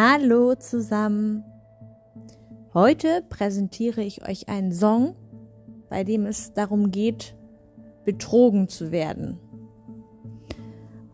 [0.00, 1.42] Hallo zusammen.
[2.72, 5.16] Heute präsentiere ich euch einen Song,
[5.88, 7.34] bei dem es darum geht,
[8.04, 9.40] betrogen zu werden.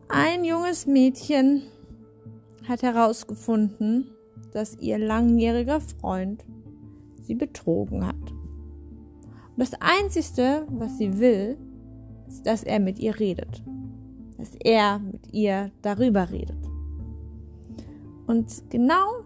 [0.09, 1.62] Ein junges Mädchen
[2.69, 4.11] hat herausgefunden,
[4.53, 6.45] dass ihr langjähriger Freund
[7.23, 8.15] sie betrogen hat.
[9.57, 11.57] Und das Einzige, was sie will,
[12.45, 13.63] dass er mit ihr redet.
[14.39, 16.65] Dass er mit ihr darüber redet.
[18.27, 19.25] Und genau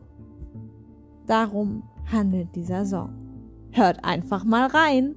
[1.27, 3.15] darum handelt dieser Song.
[3.73, 5.15] Hört einfach mal rein.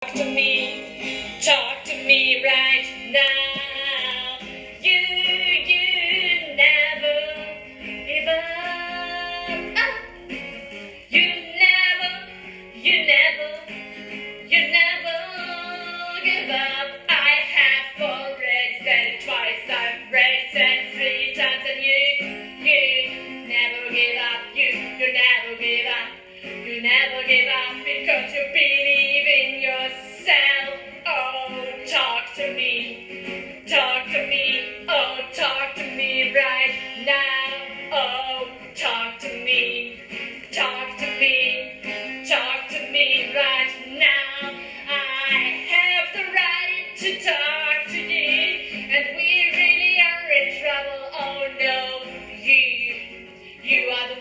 [0.00, 0.82] Talk to me,
[1.40, 4.38] talk to me right now.
[4.80, 5.00] You,
[5.66, 7.16] you never
[7.84, 9.83] give up.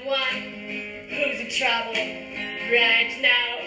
[0.06, 3.63] One who's in trouble right now.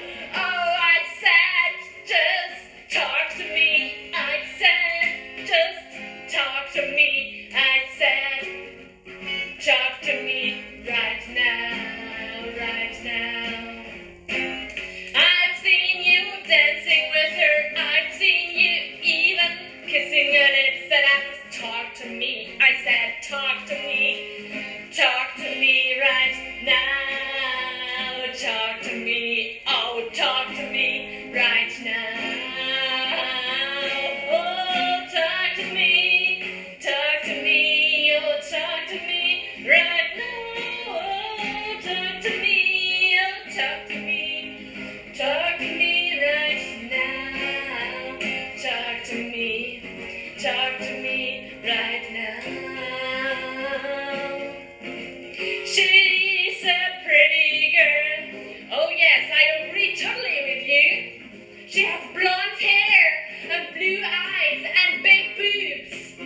[63.87, 66.19] Blue eyes and big boobs.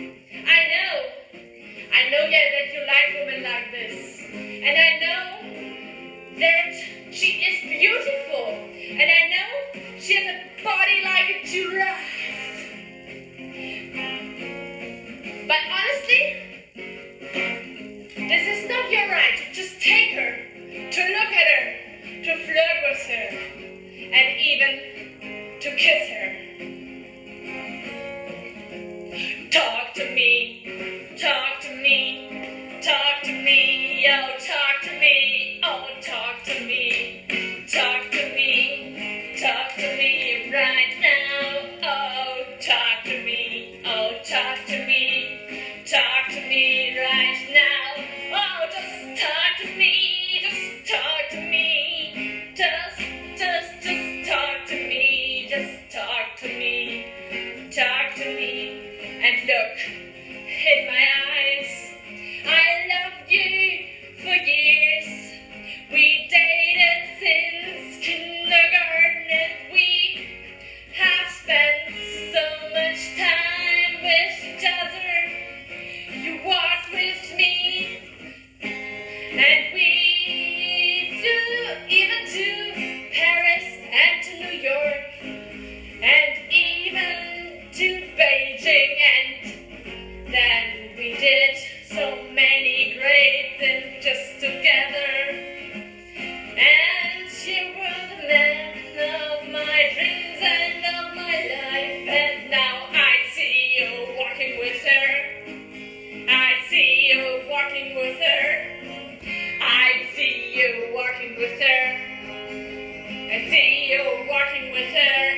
[0.49, 0.95] I know.
[1.93, 4.25] I know yeah that you like women like this.
[4.33, 5.25] And I know
[6.41, 6.73] that
[7.13, 8.47] she is beautiful.
[8.97, 9.51] And I know
[10.01, 12.17] she has a body like a giraffe.
[15.47, 16.25] But honestly,
[18.17, 20.33] this is not your right to just take her,
[20.93, 21.67] to look at her,
[22.25, 23.29] to flirt with her,
[24.17, 26.30] and even to kiss her.
[31.91, 34.80] Me, talk to me, oh, talk
[65.93, 70.25] We dated since kindergarten and we
[70.95, 71.91] have spent
[72.33, 76.15] so much time with each other.
[76.15, 77.99] You walked with me
[78.63, 85.03] and we do even to Paris and to New York
[86.05, 87.87] and even to
[88.17, 88.97] Beijing
[111.21, 112.01] walking with her.
[113.31, 115.30] I see you walking with her.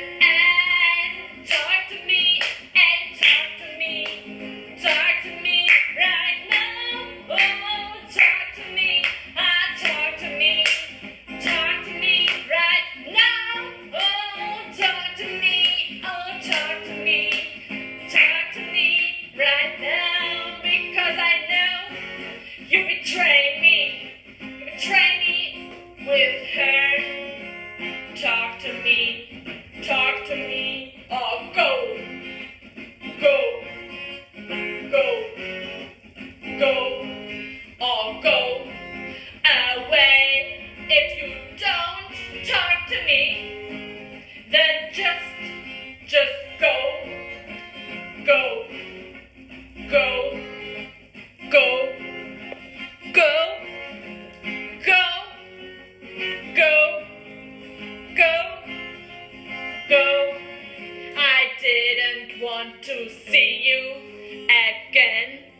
[63.72, 64.46] You
[64.90, 65.51] again.